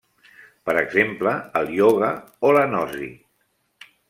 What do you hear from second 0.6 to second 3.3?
Per exemple, el ioga o la gnosi.